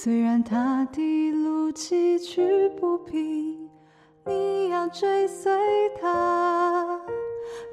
[0.00, 3.68] 虽然他的路崎岖不平，
[4.24, 5.50] 你要追随
[6.00, 7.00] 他。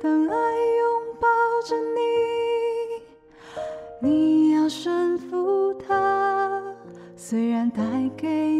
[0.01, 1.27] 当爱拥抱
[1.63, 1.99] 着你，
[4.09, 6.75] 你要顺服他。
[7.15, 7.83] 虽然带
[8.17, 8.59] 给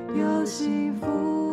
[0.15, 1.50] 有幸福。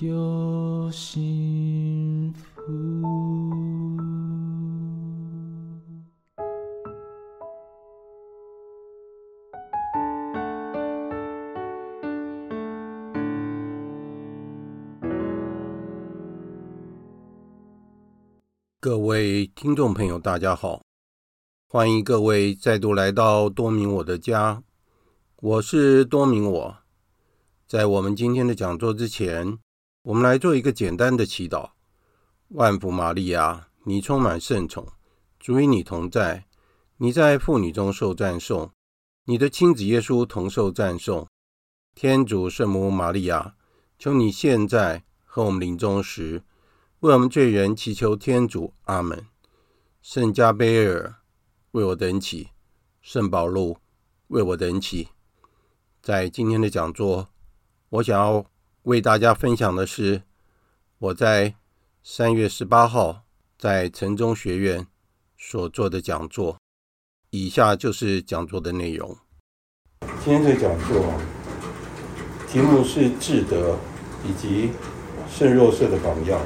[0.00, 2.62] 有幸福。
[18.78, 20.82] 各位听众朋友，大家好。
[21.68, 24.62] 欢迎各位再度来到多明我的家，
[25.40, 26.76] 我是多明我。
[27.66, 29.58] 在我们今天的讲座之前，
[30.08, 31.72] 我们来做一个简单的祈祷。
[32.48, 34.88] 万福玛利亚，你充满圣宠，
[35.38, 36.46] 主与你同在，
[36.96, 38.70] 你在妇女中受赞颂，
[39.24, 41.28] 你的亲子耶稣同受赞颂。
[41.94, 43.54] 天主圣母玛利亚，
[43.98, 46.42] 求你现在和我们临终时，
[47.00, 48.72] 为我们罪人祈求天主。
[48.84, 49.26] 阿门。
[50.00, 51.16] 圣加贝尔。
[51.72, 52.48] 为我等祈，
[53.02, 53.76] 圣保禄
[54.28, 55.08] 为我等祈。
[56.00, 57.28] 在今天的讲座，
[57.90, 58.46] 我想要
[58.88, 60.22] 为大家分享的是
[60.98, 61.54] 我在
[62.02, 63.22] 三月十八号
[63.58, 64.86] 在城中学院
[65.36, 66.56] 所做的讲座。
[67.28, 69.14] 以下就是讲座的内容。
[70.24, 71.04] 今天这个讲座
[72.48, 73.76] 题目是智德
[74.26, 74.70] 以及
[75.30, 76.40] 圣若瑟的榜样，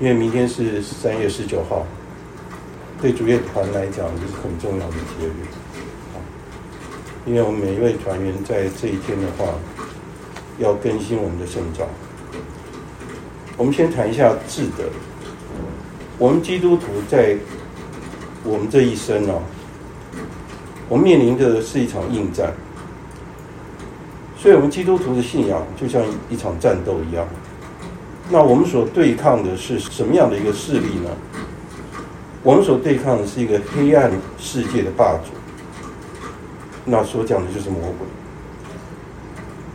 [0.00, 1.86] 因为明天是三月十九号。
[3.02, 5.46] 对主业团来讲，这是很重要的节日，
[7.26, 9.44] 因为我们每一位团员在这一天的话，
[10.58, 11.86] 要更新我们的圣召。
[13.56, 14.84] 我们先谈一下智德。
[16.18, 17.36] 我们基督徒在
[18.44, 19.42] 我们这一生哦，
[20.88, 22.52] 我们面临的是一场硬战，
[24.36, 27.26] 所以我们基督徒的信仰就像一场战斗一样。
[28.30, 31.10] 那我们所对抗的是什么样的一个势力呢？
[32.44, 35.32] 我们所对抗的是一个黑暗世界的霸主，
[36.84, 38.06] 那所讲的就是魔鬼。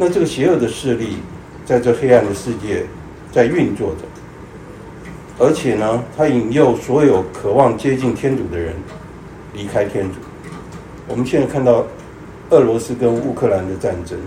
[0.02, 1.18] 那这个邪恶的势力
[1.66, 2.86] 在这黑暗的世界
[3.34, 4.06] 在运作着，
[5.38, 8.74] 而且呢，他引诱所有渴望接近天主的人
[9.54, 10.16] 离开天主。
[11.06, 11.86] 我们现在看到
[12.50, 14.18] 俄罗斯跟乌克兰的战争，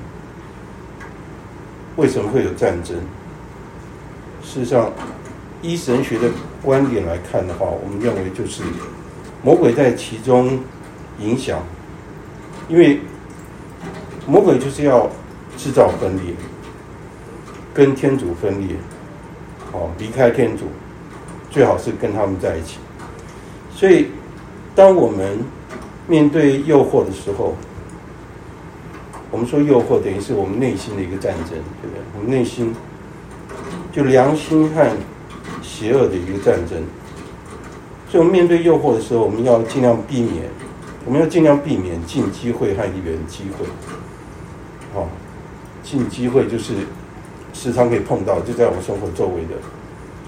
[1.97, 2.95] 为什么会有战争？
[4.43, 4.93] 事实上，
[5.63, 6.29] 依神学的
[6.63, 8.63] 观点来看的话，我们认为就是
[9.43, 10.61] 魔鬼在其中
[11.19, 11.63] 影响，
[12.69, 13.01] 因为
[14.27, 15.09] 魔鬼就是要
[15.57, 16.35] 制造分裂，
[17.73, 18.77] 跟天主分裂，
[19.73, 20.65] 哦，离开天主，
[21.51, 22.79] 最好是跟他们在一起。
[23.75, 24.09] 所以
[24.75, 25.39] 当我们
[26.07, 27.55] 面对诱惑的时候，
[29.31, 32.03] 我们说诱惑等于是我们内心的一个战争，对不对？
[32.17, 32.75] 我们内心
[33.93, 34.87] 就良心和
[35.63, 36.83] 邪恶的一个战争。
[38.11, 40.45] 所以，我们面对诱惑的时候，我们要尽量避免，
[41.07, 43.65] 我们要尽量避免近机会和远机会。
[44.93, 45.09] 好，
[45.83, 46.75] 近机会就是
[47.53, 49.57] 时常可以碰到，就在我们生活周围的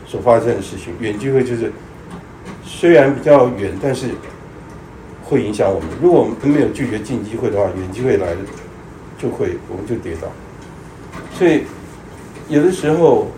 [0.07, 1.73] 所发生的事情；远机会就是
[2.65, 4.09] 虽然比较远，但是
[5.25, 5.89] 会影响我们。
[6.03, 8.41] 如果我们没有拒绝近机会的话，远机会来了
[9.19, 10.29] 就会我们就跌倒。
[11.33, 11.63] 所以，
[12.49, 13.29] 有的时候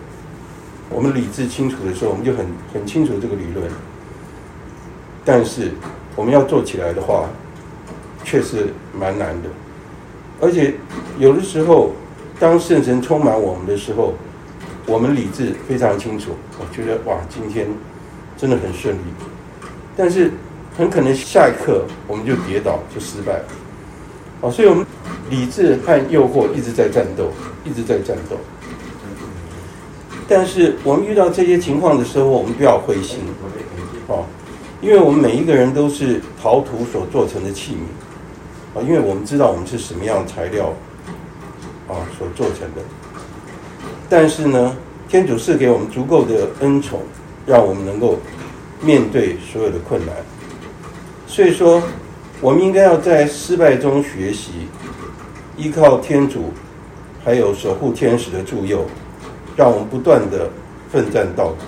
[0.91, 3.71] 我们理智清楚的时候，我们就很很清楚这个理论。
[5.25, 5.71] 但是
[6.15, 7.29] 我们要做起来的话，
[8.25, 8.69] 确实
[8.99, 9.49] 蛮难的。
[10.41, 10.75] 而且
[11.19, 11.93] 有的时候，
[12.39, 14.13] 当圣神充满我们的时候，
[14.87, 17.67] 我们理智非常清楚，我觉得哇，今天
[18.37, 19.01] 真的很顺利。
[19.97, 20.31] 但是
[20.77, 23.45] 很可能下一刻我们就跌倒，就失败了。
[24.43, 24.87] 啊，所以我们
[25.31, 27.31] 理智和诱惑一直在战斗，
[27.65, 28.37] 一直在战斗。
[30.29, 33.21] 但是我们遇到这些情况的时候，我们不要灰心，
[34.09, 34.21] 啊。
[34.83, 37.73] 因为我们每一个人都是陶土所做成的器
[38.75, 40.71] 皿，啊，因为我们知道我们是什么样的材料，
[41.89, 42.83] 啊，所做成的。
[44.09, 44.77] 但是呢，
[45.09, 47.01] 天主赐给我们足够的恩宠，
[47.47, 48.19] 让我们能够
[48.81, 50.15] 面对所有的困难。
[51.27, 51.83] 所以说，
[52.41, 54.69] 我们应该要在失败中学习，
[55.57, 56.53] 依靠天主，
[57.25, 58.87] 还有守护天使的助佑，
[59.57, 60.49] 让我们不断的
[60.93, 61.65] 奋战到底。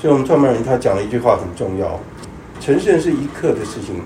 [0.00, 1.98] 所以，我们创办人他讲了一句话很重要：
[2.60, 4.02] 成圣是一刻的事情，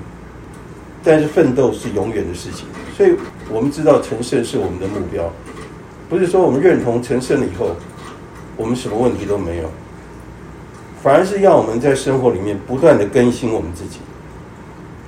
[1.03, 2.67] 但是奋斗是永远的事情。
[2.97, 3.15] 所以
[3.53, 5.31] 我们知道成圣是我们的目标，
[6.09, 7.71] 不是说我们认同成圣了以后，
[8.57, 9.71] 我们什么问题都没有，
[11.03, 13.99] 反而是要我们在生活里面不断的更新我们自己，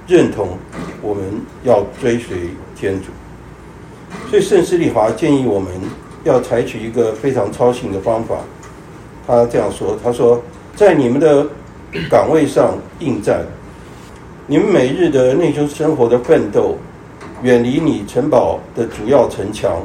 [0.07, 0.57] 认同
[1.03, 1.25] 我们
[1.65, 3.09] 要追随天主。
[4.31, 5.73] 所以，圣施礼华建议我们
[6.25, 8.37] 要采取一个非常操行的方法。
[9.27, 10.43] 他这样说：“他说。”
[10.79, 11.45] 在你们的
[12.09, 13.45] 岗位上应战，
[14.47, 16.79] 你们每日的内修生活的奋斗，
[17.43, 19.83] 远离你城堡的主要城墙。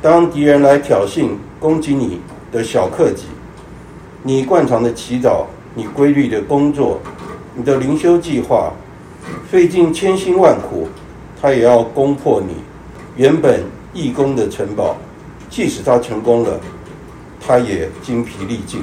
[0.00, 2.20] 当敌人来挑衅攻击你
[2.52, 3.24] 的小克己，
[4.22, 7.00] 你惯常的祈祷，你规律的工作，
[7.54, 8.72] 你的灵修计划，
[9.50, 10.88] 费尽千辛万苦，
[11.40, 12.54] 他也要攻破你
[13.16, 13.62] 原本
[13.92, 14.96] 义工的城堡。
[15.50, 16.60] 即使他成功了，
[17.44, 18.82] 他也精疲力尽。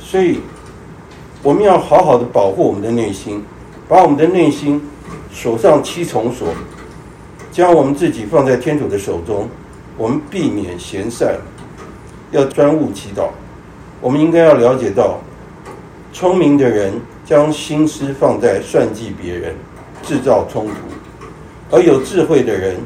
[0.00, 0.40] 所以，
[1.42, 3.44] 我们要好好的保护我们的内心，
[3.86, 4.80] 把我们的内心
[5.34, 6.54] 手上七重锁，
[7.50, 9.48] 将我们自己放在天主的手中。
[9.98, 11.36] 我们避免闲散，
[12.30, 13.28] 要专务祈祷。
[14.00, 15.18] 我们应该要了解到，
[16.12, 16.92] 聪明的人
[17.24, 19.54] 将心思放在算计别人、
[20.02, 22.76] 制造冲突，而有智慧的人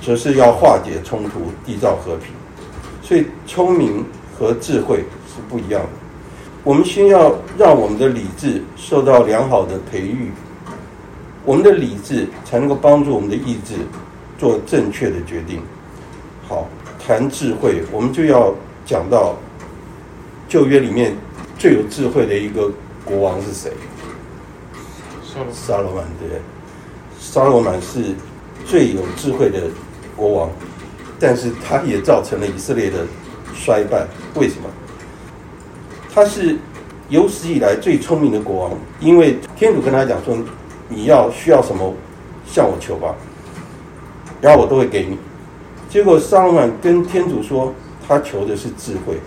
[0.00, 2.32] 则是要化解冲突、缔造和平。
[3.02, 4.04] 所以，聪明
[4.38, 5.88] 和智慧是不一样的。
[6.64, 10.30] 我们先要让我们的理智受到良好的培育，
[11.48, 13.76] 我们的理智才能够帮助我们的意志
[14.36, 15.62] 做正确的决定。
[16.46, 19.34] 好，谈智慧，我们就要讲到
[20.46, 21.16] 旧约里面
[21.58, 22.70] 最有智慧的一个
[23.02, 23.72] 国王是谁？
[25.50, 26.40] 撒罗曼，对不对？
[27.18, 28.14] 撒罗曼是
[28.66, 29.62] 最有智慧的
[30.14, 30.50] 国王，
[31.18, 33.06] 但是他也造成了以色列的
[33.54, 34.06] 衰败。
[34.34, 34.68] 为什么？
[36.14, 36.58] 他是
[37.08, 40.36] 有史以来最聪明的国王，因为天主跟他讲说
[40.88, 41.94] ：“你要需要什么，
[42.46, 43.14] 向我求吧，
[44.40, 45.18] 然后我都会给你。”
[45.88, 47.72] 结果撒罗满跟天主说，
[48.06, 49.18] 他求的是智慧，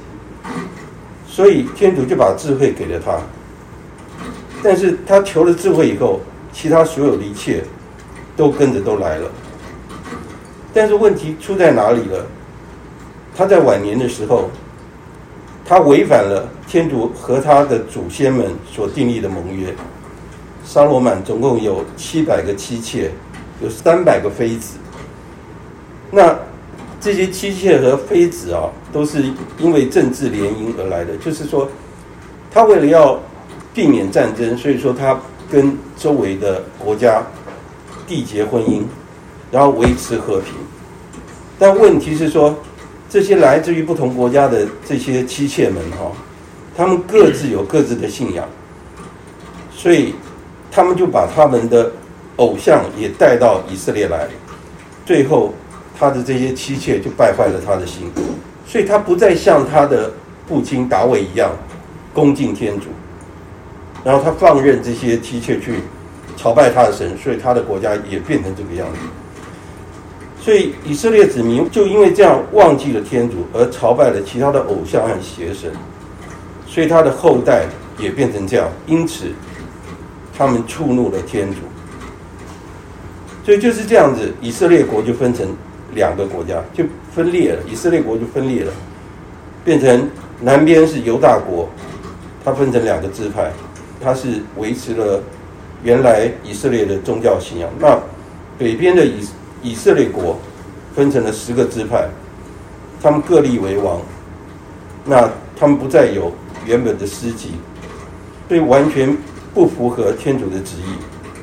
[1.28, 3.20] 所以天主就把智慧给了他。
[4.64, 6.20] 但是他求了智慧以后，
[6.52, 7.64] 其他所有的一切
[8.36, 9.30] 都跟着都来了。
[10.74, 12.26] 但是问题出在哪里了？
[13.36, 14.50] 他在晚年的时候。
[15.64, 19.74] 他违反了天主和他的祖先们所订立的盟约。
[20.66, 23.12] 沙罗满总共有七百个妻妾，
[23.62, 24.78] 有三百个妃子。
[26.12, 26.38] 那
[27.00, 29.24] 这些妻妾和妃子啊，都是
[29.58, 31.18] 因为政治联姻而来的。
[31.18, 31.70] 就是说，
[32.50, 33.20] 他为了要
[33.74, 35.20] 避免战争，所以说他
[35.52, 37.24] 跟周围的国家
[38.08, 38.84] 缔结婚姻，
[39.52, 40.54] 然后维持和平。
[41.60, 42.56] 但问题是说。
[43.14, 46.10] 这些来自于不同国家的这些妻妾们哈，
[46.78, 48.48] 他们各自有各自的信仰，
[49.76, 50.16] 所以
[50.72, 51.92] 他们就把他们的
[52.38, 54.28] 偶像也带到以色列来，
[55.06, 55.54] 最后
[56.00, 58.10] 他的这些妻妾就败坏了他的心，
[58.66, 60.12] 所以他不再像他的
[60.48, 61.52] 父亲大卫一样
[62.14, 62.88] 恭敬天主，
[64.04, 65.82] 然后他放任这些妻妾去
[66.38, 69.00] 朝拜他的神，所以他的国家也变成这个样子。
[70.40, 75.72] 所以以色列子民就因为这样忘记了天主，而朝拜了其他的偶像和邪神，
[76.66, 77.66] 所以他的后代
[78.00, 79.26] 也变成这样，因此
[80.42, 81.58] 他们触怒了天主。
[83.46, 85.46] 所以就是这样子，以色列国就分成
[85.94, 86.84] 两个国家，就
[87.14, 87.62] 分裂了。
[87.72, 88.74] 以色列国就分裂了，
[89.64, 91.70] 变成南边是犹大国，
[92.44, 93.52] 它分成两个支派，
[94.04, 95.22] 它是维持了
[95.84, 97.70] 原来以色列的宗教信仰。
[97.80, 98.00] 那
[98.58, 99.28] 北边的以
[99.62, 100.40] 以色列国
[100.96, 102.10] 分成了十个支派，
[103.00, 104.02] 他们各立为王，
[105.06, 106.34] 那他们不再有
[106.66, 107.52] 原本的司祭，
[108.48, 109.16] 所以完全
[109.54, 110.96] 不符合天主的旨意。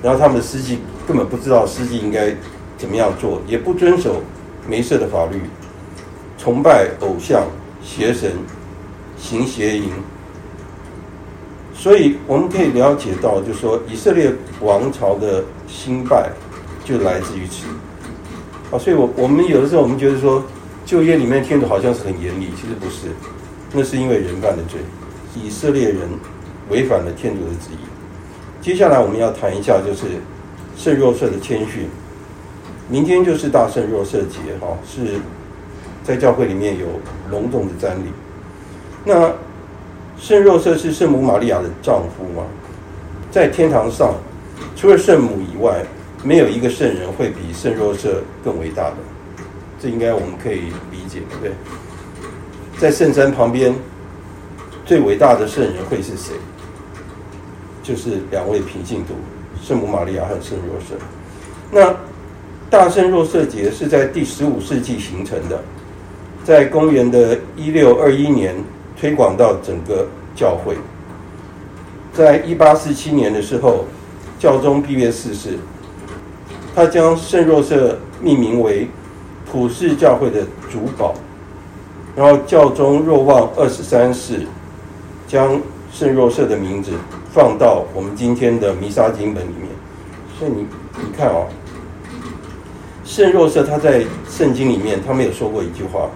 [0.03, 2.35] 然后他们的司机根本不知道司机应该
[2.77, 4.23] 怎么样做，也不遵守
[4.69, 5.41] 梅瑟的法律，
[6.39, 7.47] 崇拜偶像、
[7.83, 8.33] 邪神，
[9.17, 9.91] 行邪淫。
[11.75, 16.31] 所以我们可以了解到，就是说以色列王朝的兴败
[16.85, 17.67] 就来自于此。
[18.71, 20.43] 啊，所以我我们有的时候我们觉得说，
[20.85, 23.09] 旧约里面天主好像是很严厉，其实不是，
[23.73, 24.81] 那是因为人犯的罪，
[25.35, 26.09] 以色列人
[26.69, 27.98] 违反了天主的旨意。
[28.61, 30.07] 接下来我们要谈一下就是
[30.77, 31.89] 圣若瑟的谦逊。
[32.89, 35.19] 明天就是大圣若瑟节，哈，是
[36.03, 36.87] 在教会里面有
[37.31, 38.11] 隆重的瞻礼。
[39.05, 39.33] 那
[40.19, 42.47] 圣若瑟是圣母玛利亚的丈夫吗？
[43.31, 44.15] 在天堂上，
[44.77, 45.85] 除了圣母以外。
[46.25, 48.97] 没有一个圣人会比圣若瑟更伟大的，
[49.81, 51.53] 这应该我们可以理解，对不对？
[52.77, 53.73] 在圣山旁边，
[54.85, 56.35] 最伟大的圣人会是谁？
[57.89, 59.15] 就是两位平信徒，
[59.63, 61.03] 圣母玛利亚和圣若瑟。
[61.71, 61.97] 那
[62.69, 65.59] 大圣若瑟节是在第十五世纪形成的，
[66.45, 68.55] 在公元的一六二一年
[69.01, 70.77] 推广到整个教会。
[72.13, 73.87] 在一八四七年的时候，
[74.39, 75.59] 教宗庇约四世。
[76.75, 78.87] 他将圣若瑟命名为
[79.51, 81.15] 普世教会的主保，
[82.15, 84.43] 然后教宗若望二十三世
[85.27, 85.59] 将
[85.99, 86.93] 圣若瑟的名字
[87.35, 89.69] 放到我们今天的弥撒经本里面。
[90.39, 91.49] 所以你你看哦，
[93.05, 96.09] 圣若瑟他在圣经里面他没有说过一句话，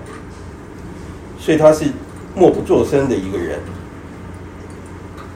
[1.37, 1.87] 所以他是
[2.33, 3.59] 默不作声的一个人。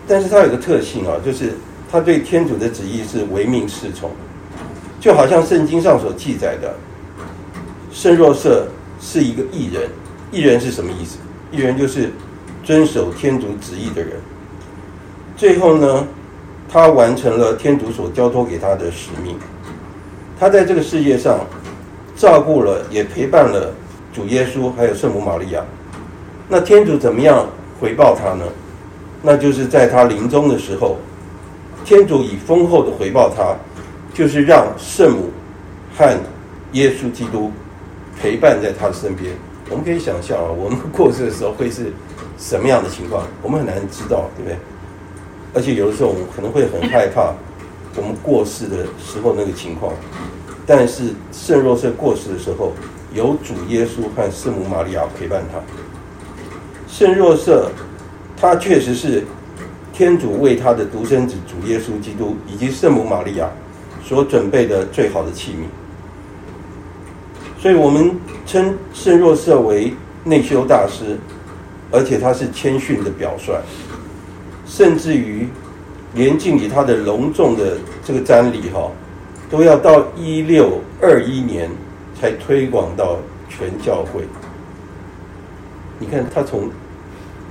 [0.07, 1.55] 但是他有个特性啊，就是
[1.91, 4.09] 他对天主的旨意是唯命是从。
[5.01, 6.73] 就好像圣经上所记载的，
[7.91, 8.69] 圣若瑟
[9.01, 9.91] 是一个义人。
[10.31, 11.19] 义人是什么意思？
[11.51, 12.13] 义人就是
[12.63, 14.13] 遵守天主旨意的人。
[15.37, 16.07] 最后呢，
[16.69, 19.37] 他完成了天主所交托给他的使命。
[20.41, 21.41] 他在这个世界上
[22.17, 23.73] 照顾了，也陪伴了
[24.13, 25.63] 主耶稣，还有圣母玛利亚。
[26.49, 27.47] 那天主怎么样
[27.81, 28.45] 回报他呢？
[29.23, 30.97] 那就是在他临终的时候，
[31.85, 33.55] 天主以丰厚的回报他。
[34.15, 35.29] 就是让圣母
[35.95, 36.19] 和
[36.73, 37.53] 耶稣基督
[38.19, 39.31] 陪伴在他的身边。
[39.69, 41.93] 我们可以想象啊，我们过世的时候会是
[42.39, 43.27] 什么样的情况？
[43.43, 44.57] 我们很难知道，对不对？
[45.57, 47.33] 而且有的时候我们可能会很害怕
[47.97, 49.95] 我们过世的时候那个情况。
[50.67, 52.75] 但是圣若瑟过世的时候，
[53.15, 55.59] 有主耶稣和圣母玛利亚陪伴他。
[56.87, 57.71] 圣若瑟，
[58.37, 59.25] 他确实是
[59.93, 63.49] 天主为他的独生子主耶稣基督以及圣母玛利亚。
[64.05, 65.67] 所准备的最好的器皿，
[67.61, 68.15] 所以我们
[68.47, 71.19] 称圣若瑟为内修大师，
[71.91, 73.55] 而且他是谦逊的表率，
[74.67, 75.47] 甚至于
[76.15, 78.91] 连敬礼他的隆重的这个瞻礼哈，
[79.49, 81.71] 都要到一六二一年
[82.21, 83.19] 才推广到
[83.49, 84.23] 全教会。
[85.99, 86.69] 你看他从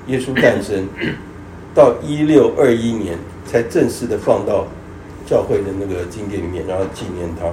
[0.07, 0.87] 耶稣诞生
[1.73, 4.67] 到一六二一年才正式的放到。
[5.27, 7.47] 教会的那个经典里面，然后纪念他。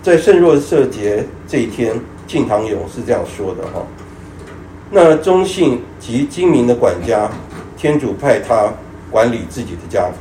[0.00, 3.84] 在圣若瑟节这一天，敬堂勇是这样说的哈：
[4.88, 7.28] 那中信及精明的管家，
[7.76, 8.72] 天主派他
[9.10, 10.16] 管理自己的家族。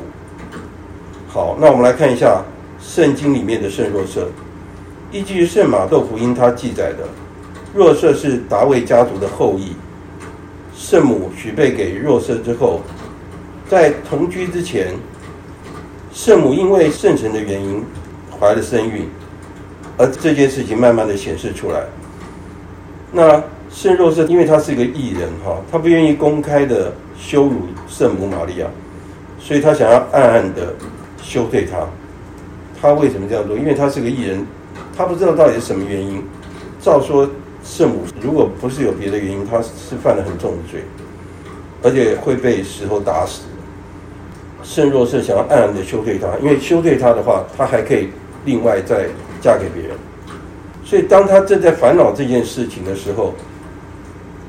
[1.28, 2.44] 好，那我们来看一下
[2.80, 4.28] 圣经里面的圣若瑟。
[5.12, 7.08] 依据圣马窦福音，他记载的
[7.74, 9.76] 若瑟是达味家族的后裔。
[10.76, 12.82] 圣母许配给若瑟之后，
[13.70, 14.94] 在同居之前。
[16.14, 17.84] 圣母因为圣神的原因
[18.40, 19.10] 怀了身孕，
[19.98, 21.84] 而这件事情慢慢的显示出来。
[23.12, 28.68] 那圣若瑟因为他是一个义人哈，他不愿意公开的羞辱圣母玛利亚，
[29.40, 30.74] 所以他想要暗暗的
[31.22, 31.86] 羞退他。
[32.82, 33.58] 他为什么这样做？
[33.58, 34.46] 因为他是个艺人，
[34.96, 36.24] 他不知道到底是什么原因。
[36.80, 37.28] 照说
[37.64, 40.84] 圣母如果不是有别的原因，他是犯了很重的罪，
[41.82, 43.42] 而且会被石头打死。
[44.62, 48.10] 圣若瑟想要暗暗的羞退他，因为羞退他的话，他还可以
[48.46, 49.08] 另外再
[49.42, 49.98] 嫁给别人。
[50.84, 53.34] 所以当他正在烦恼这件事情的时候，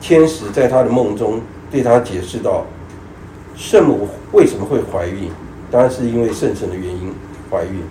[0.00, 1.40] 天使在他的梦中
[1.76, 2.64] 对他解释道：
[3.54, 5.30] 圣母为什么会怀孕？
[5.70, 7.12] 当然是因为圣神的原因
[7.50, 7.82] 怀孕。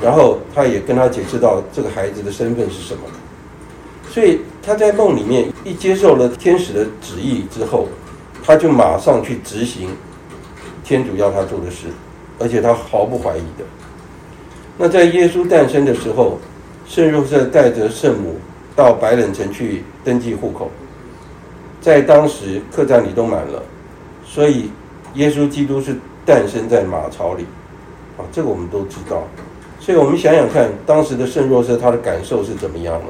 [0.00, 3.02] 然后他也跟他解释到这个孩子的身份是什么。
[4.08, 7.86] 所以他在梦里面一接受了天使的旨意之后，
[8.42, 9.90] 他就马上去执行
[10.82, 11.88] 天主要他做的事，
[12.38, 13.64] 而且他毫不怀疑的。
[14.78, 16.38] 那在耶稣诞生的时候，
[16.86, 18.36] 圣若瑟带着圣母
[18.74, 20.70] 到白冷城去登记户口，
[21.80, 23.62] 在当时客栈里都满了，
[24.24, 24.70] 所以
[25.14, 27.44] 耶稣基督是诞生在马槽里，
[28.16, 29.22] 啊，这个我们都知道。
[29.80, 33.06] 所以我们想想看，当时的圣若瑟他的感受是怎么样的？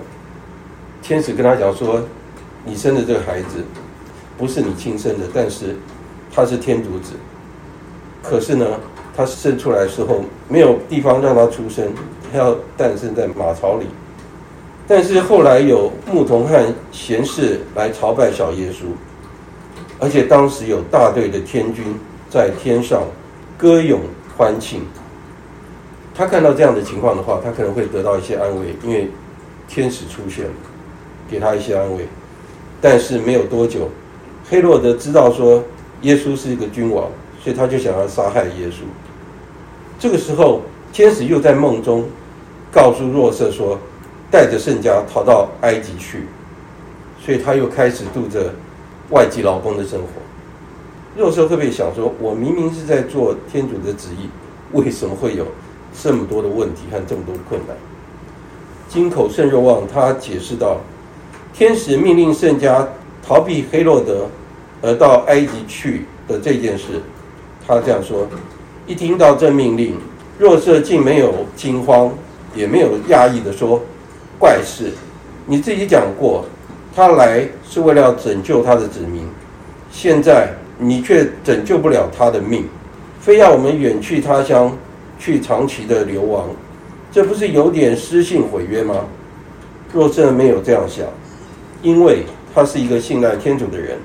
[1.02, 2.02] 天使跟他讲说
[2.64, 3.64] ：“你生的这个孩子
[4.36, 5.74] 不是你亲生的，但是
[6.32, 7.14] 他是天主子。
[8.22, 8.66] 可是呢，
[9.16, 11.88] 他生出来的时候没有地方让他出生，
[12.30, 13.86] 他要诞生在马槽里。
[14.88, 18.86] 但是后来有牧童和贤士来朝拜小耶稣，
[20.00, 21.84] 而且当时有大队的天军
[22.30, 23.02] 在天上
[23.56, 24.00] 歌咏
[24.36, 24.80] 欢庆。
[26.14, 29.08] 他看到这样的情况的话，他可能会得到一些安慰，因为
[29.68, 30.50] 天使出现了。”
[31.30, 32.08] 给他一些安慰，
[32.80, 33.90] 但是没有多久，
[34.48, 35.62] 黑落德知道说
[36.00, 38.84] 耶稣是一个君王，所以他就想要杀害耶稣。
[39.98, 42.08] 这个时候，天使又在梦中
[42.72, 43.78] 告诉若瑟说，
[44.30, 46.26] 带着圣家逃到埃及去，
[47.24, 48.52] 所以他又开始度着
[49.10, 50.08] 外籍劳工的生活。
[51.16, 54.28] 若瑟会不会想说，我明明是在做天主的旨意，
[54.72, 55.46] 为什么会有
[56.00, 57.76] 这么多的问题和这么多困难？
[58.88, 60.78] 金口圣若望他解释道。
[61.52, 62.86] 天使命令圣家
[63.26, 64.28] 逃避黑洛德，
[64.80, 67.02] 而到埃及去的这件事，
[67.66, 68.28] 他这样说：
[68.86, 69.96] 一听到这命令，
[70.38, 72.12] 若瑟竟没有惊慌，
[72.54, 73.82] 也没有讶异地说
[74.38, 74.92] ：“怪事！
[75.46, 76.44] 你自己讲过，
[76.94, 79.26] 他来是为了拯救他的子民，
[79.90, 82.64] 现在你却拯救不了他的命，
[83.20, 84.76] 非要我们远去他乡
[85.18, 86.48] 去长期的流亡，
[87.10, 88.94] 这不是有点失信毁约吗？”
[89.92, 91.06] 若瑟没有这样想。
[91.80, 93.96] 因为他是一个信赖天主的人，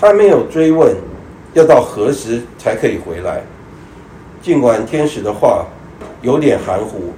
[0.00, 0.96] 他没有追问
[1.52, 3.42] 要到何时才可以回来。
[4.40, 5.66] 尽管天使的话
[6.22, 7.12] 有点含糊，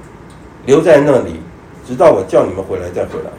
[0.64, 1.36] 留在那里，
[1.86, 3.30] 直到我叫你们回来再回来。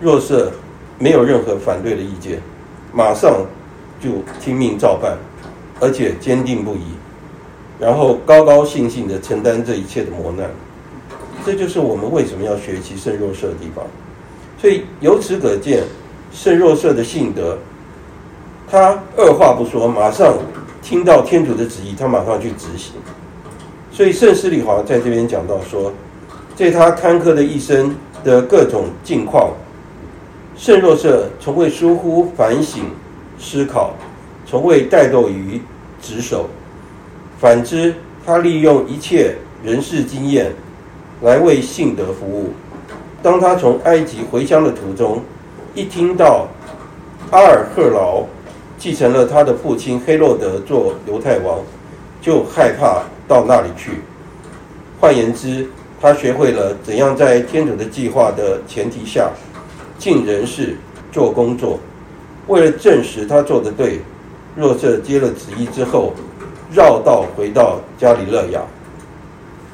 [0.00, 0.52] 若瑟
[0.98, 2.40] 没有任何反对的意见，
[2.92, 3.44] 马上
[4.00, 4.10] 就
[4.40, 5.18] 听命照办，
[5.80, 6.82] 而且坚定不移，
[7.78, 10.48] 然后高高兴兴地承担这一切的磨难。
[11.44, 13.84] 这就是我们为什么要学习圣若瑟的地方。
[14.58, 15.84] 所以由此可见，
[16.32, 17.58] 圣若瑟的性德，
[18.70, 20.34] 他二话不说，马上
[20.82, 22.92] 听到天主的旨意，他马上去执行。
[23.90, 25.92] 所以圣施礼华在这边讲到说，
[26.60, 29.54] 对他坎坷的一生的各种境况，
[30.54, 32.84] 圣若瑟从未疏忽反省
[33.38, 33.94] 思考，
[34.44, 35.58] 从未怠惰于
[36.02, 36.50] 职守，
[37.38, 37.94] 反之，
[38.26, 40.52] 他利用一切人事经验
[41.22, 42.52] 来为信德服务。
[43.22, 45.22] 当他从埃及回乡的途中，
[45.74, 46.46] 一听到
[47.30, 48.22] 阿尔赫劳
[48.76, 51.60] 继承了他的父亲黑洛德做犹太王，
[52.20, 54.02] 就害怕到那里去。
[55.00, 55.66] 换言之，
[56.00, 59.30] 他学会了怎样在天主的计划的前提下
[59.98, 60.76] 尽人事
[61.12, 61.78] 做工作。
[62.46, 64.00] 为了证实他做的对，
[64.56, 66.14] 若瑟接了旨意之后，
[66.72, 68.62] 绕道回到加里勒亚。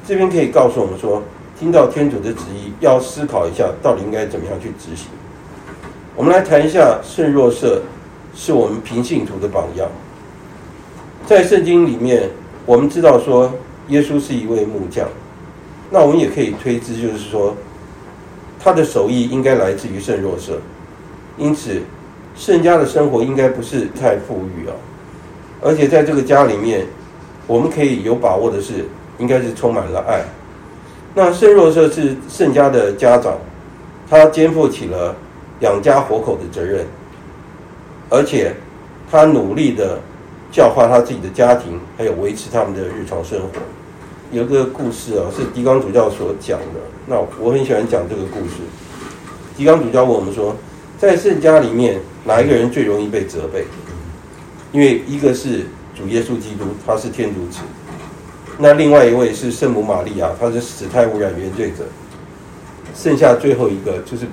[0.07, 1.23] 这边可以告诉我们说。
[1.59, 5.07] 听到天主的旨意，要思考一下，到底应该怎么样去执行。
[6.15, 7.81] 我们来谈一下圣若瑟，
[8.35, 9.89] 是我们平信徒的榜样。
[11.25, 12.29] 在圣经里面，
[12.67, 13.51] 我们知道说
[13.89, 15.09] 耶稣是一位木匠，
[15.91, 17.55] 那我们也可以推知，就是说
[18.59, 20.59] 他的手艺应该来自于圣若瑟。
[21.39, 21.81] 因此，
[22.35, 24.73] 圣家的生活应该不是太富裕啊，
[25.63, 26.87] 而且在这个家里面，
[27.47, 28.85] 我们可以有把握的是，
[29.19, 30.25] 应该是充满了爱。
[31.15, 33.39] 那圣若瑟是圣家的家长，
[34.09, 35.15] 他肩负起了
[35.61, 36.85] 养家活口的责任，
[38.11, 38.55] 而且
[39.11, 40.01] 他努力的
[40.51, 43.49] 教化他自己的家庭，还有维持他们的日常生活。
[44.33, 46.81] 有个故事啊，是狄刚主教所讲的。
[47.07, 48.55] 那我很喜欢讲这个故事。
[49.57, 50.55] 狄刚主教问我们说，
[50.99, 53.65] 在圣家里面，哪一个人最容易被责备？
[54.73, 57.61] 因为一个是主耶稣基督，他是天主子。
[58.59, 61.85] 那另外一位是圣母玛利亚，她是死胎污染原罪者。
[62.95, 64.27] 剩下最后一个就是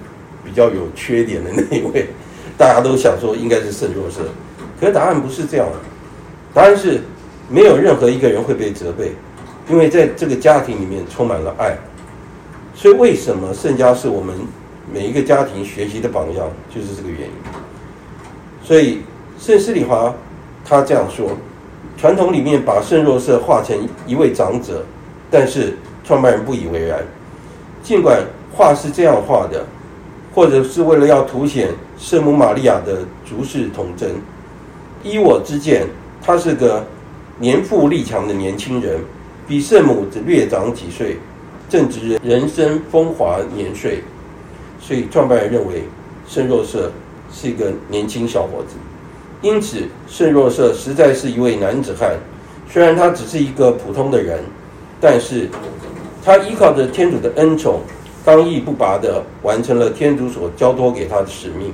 [0.44, 2.08] 比较有缺点的那一位，
[2.58, 4.22] 大家都想说应该是圣若瑟，
[4.80, 5.76] 可是答案不是这样的，
[6.54, 7.02] 答案是
[7.50, 9.12] 没有任何一个人会被责备，
[9.70, 11.78] 因为在这个家庭里面充满了爱。
[12.76, 14.36] 所以，为什么圣家是我们
[14.92, 17.30] 每一个家庭学习的榜样，就是这个原因。
[18.64, 19.02] 所以，
[19.40, 20.14] 圣斯里华
[20.66, 21.30] 他这样说：
[21.98, 24.84] 传统里面把圣若瑟画成一位长者，
[25.30, 27.04] 但是创办人不以为然。
[27.84, 29.66] 尽管画是这样画的，
[30.34, 34.16] 或者是为了要凸显圣母玛利亚的足世童真。
[35.04, 35.86] 依我之见，
[36.22, 36.86] 他是个
[37.38, 39.00] 年富力强的年轻人，
[39.48, 41.18] 比圣母只略长几岁。
[41.70, 44.04] 正值人生风华年岁，
[44.80, 45.86] 所以创办人认为
[46.28, 46.92] 圣若瑟
[47.32, 48.76] 是一个年轻小伙子。
[49.42, 52.16] 因此，圣若瑟实在是一位男子汉。
[52.70, 54.40] 虽然他只是一个普通的人，
[55.02, 55.50] 但是
[56.24, 57.82] 他依靠着天主的恩宠，
[58.24, 61.74] 刚毅不拔地完成了天主所交托给他的使命。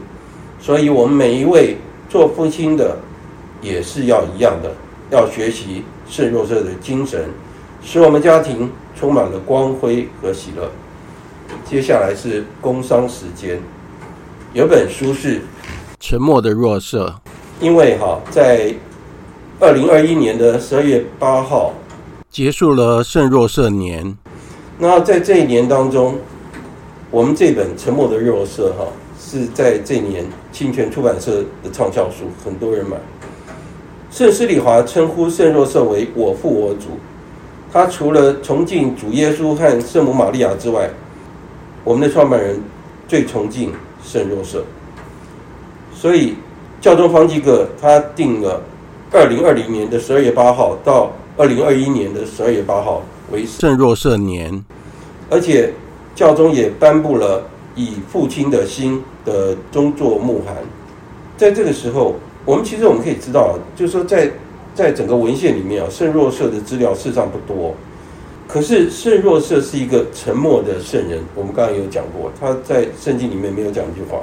[0.61, 1.75] 所以，我们每一位
[2.07, 2.95] 做父亲的
[3.61, 4.71] 也是要一样的，
[5.09, 7.25] 要学习圣若瑟的精神，
[7.83, 8.71] 使我们家庭。
[8.99, 10.69] 充满了光辉和喜乐。
[11.63, 13.57] 接下来是工商时间，
[14.51, 15.37] 有本书是
[16.01, 17.07] 《沉默的弱色》，
[17.61, 18.75] 因为哈，在
[19.57, 21.71] 二零二一年的十二月八号
[22.29, 24.17] 结束了圣若瑟年。
[24.77, 26.17] 那在这一年当中，
[27.09, 28.85] 我们这本《沉默的弱色》哈
[29.17, 32.97] 是在这一年清泉出版社的畅销书，很多人买。
[34.11, 36.99] 圣施里华称呼圣若瑟为“我父我主”。
[37.71, 40.89] 他除了崇敬主耶稣和圣母玛利亚之外，
[41.83, 42.59] 我们的创办人
[43.07, 43.71] 最崇敬
[44.03, 44.63] 圣若瑟。
[45.93, 46.33] 所以
[46.81, 48.59] 教宗方济各他定了
[49.11, 54.65] 二零二零年的十二月八号到二零二一年的十二月八号为圣若瑟年，
[55.29, 55.71] 而且
[56.15, 57.43] 教宗也颁布了
[57.75, 60.55] 以父亲的心的宗座牧函。
[61.37, 64.31] 在这个时候，我们其实我们可以知道，就是说在。
[64.73, 67.75] 在整个文献里面啊，圣若瑟的资料事实上不多，
[68.47, 71.19] 可是圣若瑟是一个沉默的圣人。
[71.35, 74.19] 我们刚刚有讲过，他在圣经里面没有讲一句话。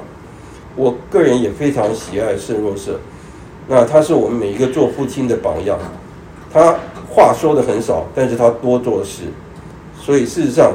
[0.75, 2.99] 我个人也非常喜爱圣若瑟，
[3.67, 5.79] 那他是我们每一个做父亲的榜样。
[6.53, 6.75] 他
[7.09, 9.23] 话说的很少，但是他多做事，
[9.99, 10.73] 所以事实上，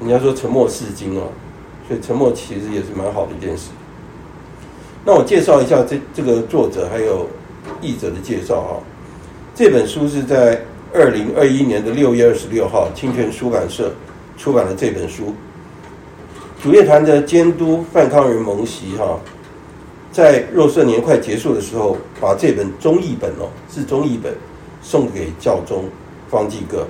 [0.00, 1.28] 人家说沉默是金哦，
[1.86, 3.68] 所以沉默其实也是蛮好的一件事。
[5.04, 7.26] 那我介绍一下这这个作者还有
[7.80, 8.72] 译者的介绍啊。
[9.54, 13.92] 这本书是在二零二一年的六月二十六号，清泉出版社
[14.36, 15.34] 出版了这本书。
[16.62, 19.20] 主乐团的监督范康仁蒙西哈，
[20.10, 24.34] 在若瑟年快结束的时候，把这本中译本哦，是中译本
[24.82, 25.84] 送给教宗
[26.28, 26.86] 方济各。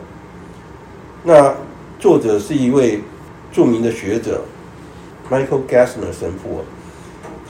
[1.22, 1.54] 那
[1.98, 3.02] 作者是一位
[3.52, 4.42] 著名的学者
[5.30, 6.64] Michael Gassner 神父，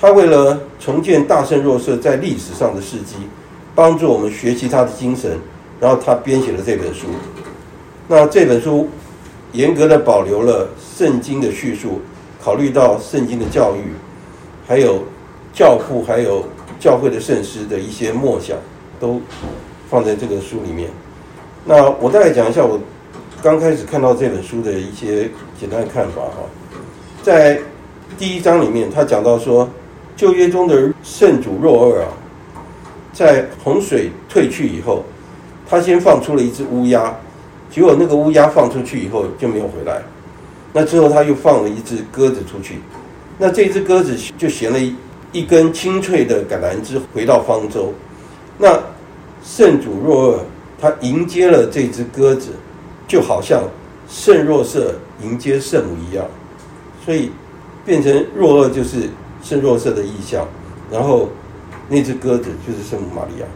[0.00, 3.16] 他为了重建大圣若瑟在历史上的事迹。
[3.74, 5.38] 帮助我们学习他的精神，
[5.78, 7.06] 然后他编写了这本书。
[8.08, 8.88] 那这本书
[9.52, 12.00] 严格的保留了圣经的叙述，
[12.42, 13.92] 考虑到圣经的教育，
[14.66, 15.04] 还有
[15.52, 16.44] 教父还有
[16.80, 18.56] 教会的圣师的一些默想，
[18.98, 19.20] 都
[19.88, 20.90] 放在这个书里面。
[21.64, 22.80] 那我大概讲一下我
[23.40, 26.42] 刚开始看到这本书的一些简单的看法哈。
[27.22, 27.60] 在
[28.18, 29.68] 第一章里面，他讲到说，
[30.18, 32.08] 旧约中的圣主若二啊。
[33.12, 35.04] 在洪水退去以后，
[35.68, 37.16] 他先放出了一只乌鸦，
[37.70, 40.02] 结果那个乌鸦放出去以后就没有回来。
[40.72, 42.76] 那之后他又放了一只鸽子出去，
[43.38, 44.78] 那这只鸽子就衔了
[45.32, 47.92] 一根清脆的橄榄枝回到方舟。
[48.58, 48.78] 那
[49.42, 50.40] 圣主若二
[50.80, 52.50] 他迎接了这只鸽子，
[53.08, 53.64] 就好像
[54.08, 56.24] 圣若瑟迎接圣母一样，
[57.04, 57.32] 所以
[57.84, 59.08] 变成若二就是
[59.42, 60.46] 圣若瑟的意象，
[60.90, 61.28] 然后。
[61.90, 63.46] 那只鸽子就是圣母玛利亚，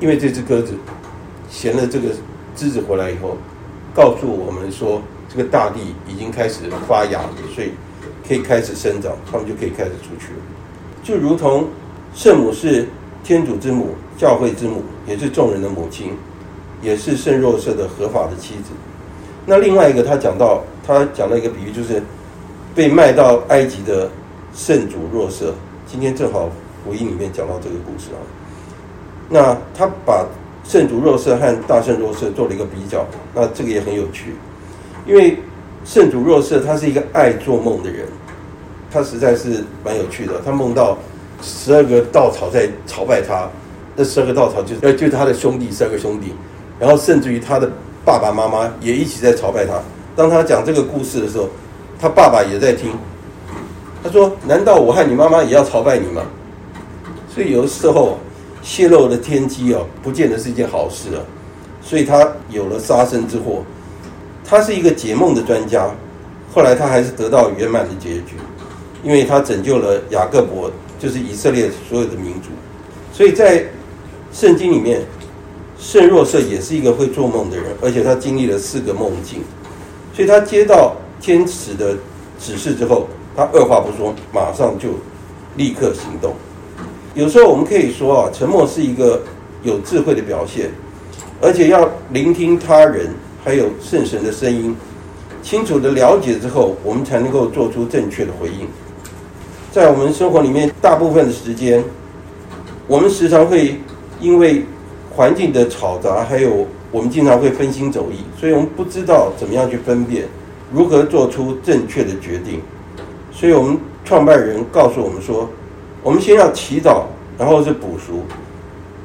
[0.00, 0.72] 因为这只鸽子
[1.50, 2.08] 衔了这个
[2.56, 3.36] 枝子回来以后，
[3.94, 7.20] 告诉我们说，这个大地已经开始发芽，
[7.54, 7.72] 所以
[8.26, 10.38] 可以开始生长，他们就可以开始出去了。
[11.02, 11.68] 就如同
[12.14, 12.88] 圣母是
[13.22, 16.16] 天主之母、教会之母，也是众人的母亲，
[16.80, 18.70] 也是圣若瑟的合法的妻子。
[19.44, 22.02] 那另外一个，他讲到，他讲了一个比喻，就是
[22.74, 24.10] 被卖到埃及的
[24.54, 25.54] 圣主若瑟。
[25.86, 26.50] 今天正好。
[26.82, 28.20] 福音里面讲到这个故事啊，
[29.28, 30.24] 那他把
[30.64, 34.34] 圣主若瑟和大圣若瑟做了一个比较，那这个也很有趣，
[35.06, 35.36] 因为
[35.84, 38.06] 圣主若瑟他是一个爱做梦的人，
[38.90, 40.40] 他实在是蛮有趣的。
[40.42, 40.96] 他梦到
[41.42, 43.46] 十二个稻草在朝拜他，
[43.94, 46.32] 那十二个稻草就是就是他的兄弟十二个兄弟，
[46.78, 47.70] 然后甚至于他的
[48.06, 49.74] 爸爸妈妈也一起在朝拜他。
[50.16, 51.46] 当他讲这个故事的时候，
[52.00, 52.90] 他爸爸也在听。
[54.02, 56.22] 他说：“难道我和你妈妈也要朝拜你吗？”
[57.32, 58.18] 所以有的时候，
[58.62, 61.20] 泄露了天机哦，不见得是一件好事啊。
[61.82, 63.62] 所以他有了杀身之祸。
[64.44, 65.88] 他是一个解梦的专家，
[66.52, 68.34] 后来他还是得到圆满的结局，
[69.04, 72.48] 因为他拯救了雅各伯，就是以色列所有的民族。
[73.12, 73.64] 所以在
[74.32, 75.02] 圣经里面，
[75.78, 79.40] 圣若瑟也是一个会做梦的人，而且他经历了四个梦境。
[80.12, 81.96] 所以他接到天使的
[82.40, 84.90] 指示之后，他二话不说，马上就
[85.56, 86.34] 立刻行动。
[87.14, 89.22] 有时候我们可以说啊，沉默是一个
[89.62, 90.70] 有智慧的表现，
[91.40, 93.08] 而且要聆听他人。
[93.42, 94.76] 还有圣神的声音，
[95.42, 98.68] 清楚的了解之后，我们才能够做出正确的回应。
[99.72, 101.82] 在我们生活里面，大部分的时间，
[102.86, 103.80] 我们时常会
[104.20, 104.62] 因为
[105.10, 110.26] 环境的嘈杂，还有我们经常会分心走意，所以我们不知道怎么样去分辨，
[110.70, 112.60] 如何做出正确的决定。
[113.40, 115.48] 所以我们创办人告诉我们说，
[116.02, 117.04] 我们先要祈祷，
[117.38, 118.22] 然后是补赎，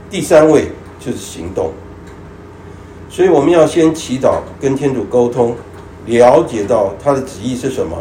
[0.09, 0.67] 第三位
[0.99, 1.71] 就是行动。
[3.09, 5.55] 所以我们要先祈祷，跟天主沟通，
[6.07, 7.97] 了解到他的旨意是什么，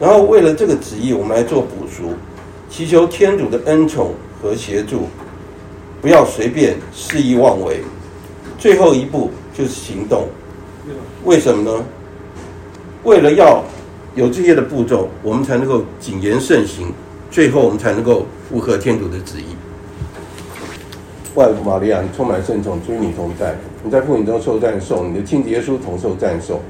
[0.00, 2.14] 然后为了这个旨意，我们来做补赎，
[2.68, 5.02] 祈求天主的恩宠和协助，
[6.02, 7.80] 不要随便肆意妄为。
[8.58, 10.26] 最后一步就是行动，
[11.24, 11.84] 为什么呢？
[13.04, 13.62] 为了要
[14.18, 16.92] 有这些的步骤，我们才能够谨言慎行，
[17.30, 19.54] 最后我们才能够符合天主的旨意。
[21.36, 23.56] 万福玛利亚，你充满圣宠，主与你同在。
[23.84, 26.60] 你在妇女中受赞颂，你的亲子耶稣同受赞颂。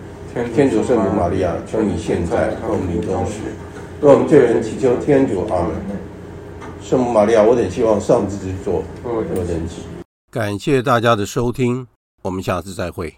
[0.55, 3.41] 天主圣母玛利亚，求你现在和我们临终时，
[4.03, 5.47] 为我们罪人祈求天主。
[5.49, 5.71] 阿门。
[6.83, 9.77] 圣母玛利亚，我等希望上帝之作，为人子。
[10.31, 11.87] 感谢大家的收听，
[12.21, 13.15] 我们下次再会。